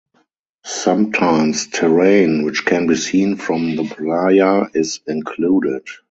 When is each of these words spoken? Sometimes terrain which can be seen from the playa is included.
Sometimes 0.65 1.67
terrain 1.67 2.43
which 2.43 2.65
can 2.65 2.87
be 2.87 2.95
seen 2.95 3.35
from 3.35 3.75
the 3.75 3.83
playa 3.87 4.65
is 4.73 4.99
included. 5.05 5.83